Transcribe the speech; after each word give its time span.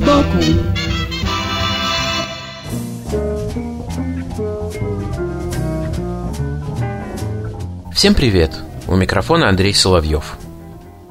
сбоку 0.00 0.38
Всем 7.92 8.14
привет! 8.14 8.56
У 8.86 8.96
микрофона 8.96 9.48
Андрей 9.48 9.74
Соловьев. 9.74 10.38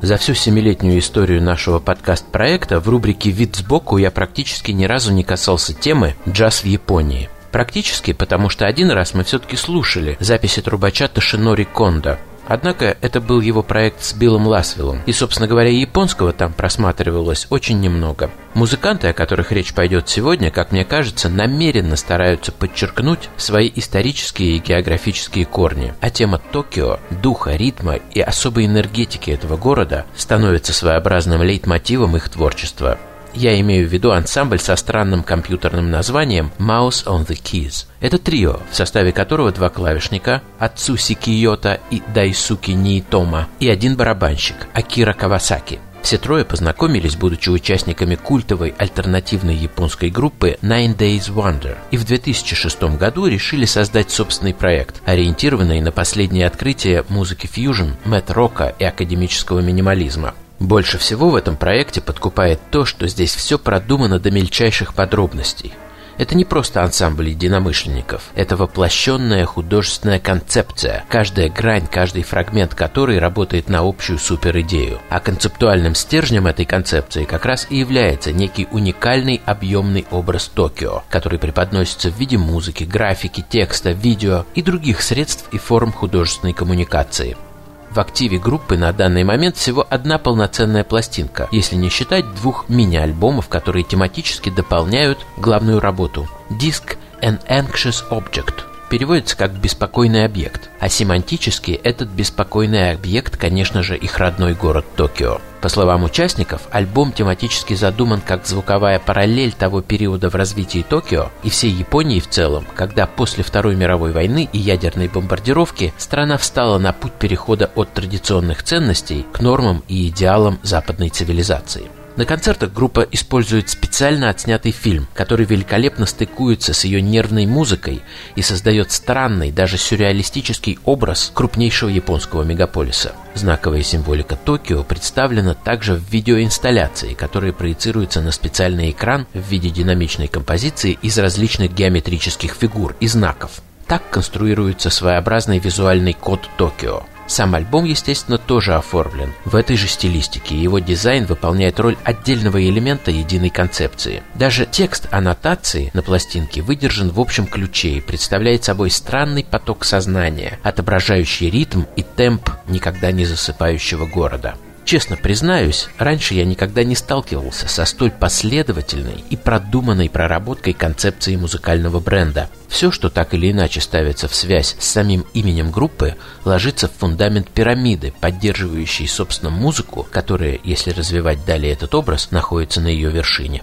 За 0.00 0.16
всю 0.16 0.32
семилетнюю 0.32 1.00
историю 1.00 1.42
нашего 1.42 1.80
подкаст-проекта 1.80 2.80
в 2.80 2.88
рубрике 2.88 3.30
«Вид 3.30 3.56
сбоку» 3.56 3.98
я 3.98 4.10
практически 4.10 4.70
ни 4.70 4.86
разу 4.86 5.12
не 5.12 5.22
касался 5.22 5.74
темы 5.74 6.14
«Джаз 6.26 6.62
в 6.62 6.66
Японии». 6.66 7.28
Практически, 7.52 8.12
потому 8.12 8.48
что 8.48 8.66
один 8.66 8.90
раз 8.90 9.12
мы 9.12 9.24
все-таки 9.24 9.56
слушали 9.56 10.16
записи 10.20 10.62
трубача 10.62 11.08
Тошинори 11.08 11.64
Кондо, 11.64 12.18
Однако 12.48 12.96
это 13.02 13.20
был 13.20 13.42
его 13.42 13.62
проект 13.62 14.02
с 14.02 14.14
Биллом 14.14 14.46
Ласвиллом, 14.46 15.02
и, 15.04 15.12
собственно 15.12 15.46
говоря, 15.46 15.68
японского 15.68 16.32
там 16.32 16.54
просматривалось 16.54 17.46
очень 17.50 17.78
немного. 17.78 18.30
Музыканты, 18.54 19.08
о 19.08 19.12
которых 19.12 19.52
речь 19.52 19.74
пойдет 19.74 20.08
сегодня, 20.08 20.50
как 20.50 20.72
мне 20.72 20.86
кажется, 20.86 21.28
намеренно 21.28 21.94
стараются 21.94 22.50
подчеркнуть 22.50 23.28
свои 23.36 23.70
исторические 23.74 24.56
и 24.56 24.60
географические 24.60 25.44
корни, 25.44 25.92
а 26.00 26.08
тема 26.08 26.38
Токио, 26.38 26.98
духа, 27.10 27.54
ритма 27.54 27.96
и 28.14 28.20
особой 28.20 28.64
энергетики 28.64 29.30
этого 29.30 29.58
города 29.58 30.06
становится 30.16 30.72
своеобразным 30.72 31.42
лейтмотивом 31.42 32.16
их 32.16 32.30
творчества. 32.30 32.98
Я 33.38 33.60
имею 33.60 33.88
в 33.88 33.92
виду 33.92 34.10
ансамбль 34.10 34.58
со 34.58 34.74
странным 34.74 35.22
компьютерным 35.22 35.92
названием 35.92 36.50
Mouse 36.58 37.04
on 37.06 37.24
the 37.24 37.40
Keys. 37.40 37.86
Это 38.00 38.18
трио, 38.18 38.58
в 38.68 38.74
составе 38.74 39.12
которого 39.12 39.52
два 39.52 39.68
клавишника 39.68 40.42
Ацуси 40.58 41.14
Киота 41.14 41.78
и 41.92 42.02
Дайсуки 42.12 42.72
Ниитома 42.72 43.46
и 43.60 43.68
один 43.68 43.96
барабанщик 43.96 44.56
Акира 44.74 45.12
Кавасаки. 45.12 45.78
Все 46.02 46.18
трое 46.18 46.44
познакомились, 46.44 47.14
будучи 47.14 47.48
участниками 47.48 48.16
культовой 48.16 48.74
альтернативной 48.76 49.54
японской 49.54 50.10
группы 50.10 50.58
Nine 50.60 50.96
Days 50.96 51.32
Wonder, 51.32 51.76
и 51.92 51.96
в 51.96 52.04
2006 52.04 52.82
году 52.98 53.26
решили 53.26 53.66
создать 53.66 54.10
собственный 54.10 54.52
проект, 54.54 55.00
ориентированный 55.04 55.80
на 55.80 55.92
последние 55.92 56.48
открытия 56.48 57.04
музыки 57.08 57.46
фьюжн, 57.46 57.90
мэт-рока 58.04 58.74
и 58.80 58.84
академического 58.84 59.60
минимализма. 59.60 60.34
Больше 60.58 60.98
всего 60.98 61.30
в 61.30 61.36
этом 61.36 61.56
проекте 61.56 62.00
подкупает 62.00 62.60
то, 62.70 62.84
что 62.84 63.06
здесь 63.06 63.34
все 63.34 63.58
продумано 63.58 64.18
до 64.18 64.30
мельчайших 64.30 64.92
подробностей. 64.94 65.72
Это 66.18 66.36
не 66.36 66.44
просто 66.44 66.82
ансамбль 66.82 67.28
единомышленников, 67.28 68.30
это 68.34 68.56
воплощенная 68.56 69.46
художественная 69.46 70.18
концепция, 70.18 71.04
каждая 71.08 71.48
грань, 71.48 71.86
каждый 71.86 72.24
фрагмент 72.24 72.74
которой 72.74 73.20
работает 73.20 73.68
на 73.68 73.88
общую 73.88 74.18
суперидею. 74.18 74.98
А 75.10 75.20
концептуальным 75.20 75.94
стержнем 75.94 76.48
этой 76.48 76.64
концепции 76.64 77.22
как 77.22 77.44
раз 77.44 77.68
и 77.70 77.76
является 77.78 78.32
некий 78.32 78.66
уникальный 78.72 79.40
объемный 79.46 80.06
образ 80.10 80.48
Токио, 80.48 81.04
который 81.08 81.38
преподносится 81.38 82.10
в 82.10 82.18
виде 82.18 82.36
музыки, 82.36 82.82
графики, 82.82 83.44
текста, 83.48 83.92
видео 83.92 84.44
и 84.56 84.62
других 84.62 85.02
средств 85.02 85.44
и 85.52 85.58
форм 85.58 85.92
художественной 85.92 86.52
коммуникации– 86.52 87.36
в 87.90 88.00
активе 88.00 88.38
группы 88.38 88.76
на 88.76 88.92
данный 88.92 89.24
момент 89.24 89.56
всего 89.56 89.86
одна 89.88 90.18
полноценная 90.18 90.84
пластинка, 90.84 91.48
если 91.52 91.76
не 91.76 91.88
считать 91.88 92.24
двух 92.34 92.68
мини-альбомов, 92.68 93.48
которые 93.48 93.84
тематически 93.84 94.50
дополняют 94.50 95.18
главную 95.36 95.80
работу. 95.80 96.28
Диск 96.50 96.96
«An 97.22 97.40
Anxious 97.48 98.04
Object» 98.10 98.64
переводится 98.90 99.36
как 99.36 99.52
«беспокойный 99.52 100.24
объект», 100.24 100.70
а 100.80 100.88
семантически 100.88 101.72
этот 101.72 102.08
беспокойный 102.08 102.92
объект, 102.92 103.36
конечно 103.36 103.82
же, 103.82 103.96
их 103.96 104.18
родной 104.18 104.54
город 104.54 104.84
Токио. 104.96 105.40
По 105.60 105.68
словам 105.68 106.04
участников, 106.04 106.68
альбом 106.70 107.12
тематически 107.12 107.74
задуман 107.74 108.20
как 108.20 108.46
звуковая 108.46 109.00
параллель 109.00 109.52
того 109.52 109.82
периода 109.82 110.30
в 110.30 110.36
развитии 110.36 110.84
Токио 110.88 111.30
и 111.42 111.50
всей 111.50 111.72
Японии 111.72 112.20
в 112.20 112.28
целом, 112.28 112.64
когда 112.76 113.06
после 113.06 113.42
Второй 113.42 113.74
мировой 113.74 114.12
войны 114.12 114.48
и 114.52 114.58
ядерной 114.58 115.08
бомбардировки 115.08 115.92
страна 115.98 116.38
встала 116.38 116.78
на 116.78 116.92
путь 116.92 117.12
перехода 117.12 117.70
от 117.74 117.92
традиционных 117.92 118.62
ценностей 118.62 119.26
к 119.32 119.40
нормам 119.40 119.82
и 119.88 120.08
идеалам 120.08 120.60
западной 120.62 121.08
цивилизации. 121.08 121.97
На 122.18 122.24
концертах 122.24 122.72
группа 122.72 123.06
использует 123.12 123.68
специально 123.68 124.28
отснятый 124.28 124.72
фильм, 124.72 125.06
который 125.14 125.46
великолепно 125.46 126.04
стыкуется 126.04 126.74
с 126.74 126.82
ее 126.82 127.00
нервной 127.00 127.46
музыкой 127.46 128.02
и 128.34 128.42
создает 128.42 128.90
странный, 128.90 129.52
даже 129.52 129.78
сюрреалистический 129.78 130.80
образ 130.84 131.30
крупнейшего 131.32 131.88
японского 131.88 132.42
мегаполиса. 132.42 133.12
Знаковая 133.34 133.84
символика 133.84 134.34
Токио 134.34 134.82
представлена 134.82 135.54
также 135.54 135.94
в 135.94 136.10
видеоинсталляции, 136.10 137.14
которая 137.14 137.52
проецируется 137.52 138.20
на 138.20 138.32
специальный 138.32 138.90
экран 138.90 139.28
в 139.32 139.48
виде 139.48 139.70
динамичной 139.70 140.26
композиции 140.26 140.98
из 141.00 141.16
различных 141.18 141.72
геометрических 141.72 142.52
фигур 142.52 142.96
и 142.98 143.06
знаков. 143.06 143.62
Так 143.86 144.02
конструируется 144.10 144.90
своеобразный 144.90 145.60
визуальный 145.60 146.14
код 146.14 146.40
Токио– 146.56 147.04
сам 147.28 147.54
альбом, 147.54 147.84
естественно, 147.84 148.38
тоже 148.38 148.74
оформлен 148.74 149.32
в 149.44 149.54
этой 149.54 149.76
же 149.76 149.86
стилистике, 149.86 150.54
и 150.54 150.60
его 150.60 150.78
дизайн 150.80 151.26
выполняет 151.26 151.78
роль 151.78 151.96
отдельного 152.04 152.60
элемента 152.62 153.10
единой 153.10 153.50
концепции. 153.50 154.22
Даже 154.34 154.66
текст 154.66 155.06
аннотации 155.10 155.90
на 155.94 156.02
пластинке 156.02 156.62
выдержан 156.62 157.10
в 157.10 157.20
общем 157.20 157.46
ключе 157.46 157.90
и 157.90 158.00
представляет 158.00 158.64
собой 158.64 158.90
странный 158.90 159.44
поток 159.44 159.84
сознания, 159.84 160.58
отображающий 160.62 161.50
ритм 161.50 161.82
и 161.96 162.02
темп 162.02 162.50
никогда 162.66 163.12
не 163.12 163.24
засыпающего 163.24 164.06
города. 164.06 164.56
Честно 164.88 165.16
признаюсь, 165.16 165.90
раньше 165.98 166.32
я 166.32 166.46
никогда 166.46 166.82
не 166.82 166.94
сталкивался 166.94 167.68
со 167.68 167.84
столь 167.84 168.10
последовательной 168.10 169.22
и 169.28 169.36
продуманной 169.36 170.08
проработкой 170.08 170.72
концепции 170.72 171.36
музыкального 171.36 172.00
бренда. 172.00 172.48
Все, 172.68 172.90
что 172.90 173.10
так 173.10 173.34
или 173.34 173.52
иначе 173.52 173.82
ставится 173.82 174.28
в 174.28 174.34
связь 174.34 174.76
с 174.78 174.86
самим 174.86 175.26
именем 175.34 175.70
группы, 175.70 176.16
ложится 176.46 176.88
в 176.88 176.92
фундамент 176.92 177.50
пирамиды, 177.50 178.14
поддерживающей, 178.18 179.06
собственно, 179.06 179.50
музыку, 179.50 180.08
которая, 180.10 180.58
если 180.64 180.90
развивать 180.92 181.44
далее 181.44 181.74
этот 181.74 181.94
образ, 181.94 182.30
находится 182.30 182.80
на 182.80 182.88
ее 182.88 183.10
вершине. 183.10 183.62